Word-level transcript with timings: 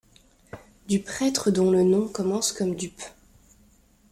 Du 0.87 0.97
prêtre 0.99 1.51
dont 1.51 1.69
le 1.69 1.83
nom 1.83 2.07
commence 2.07 2.53
comme 2.53 2.73
dupe 2.73 3.03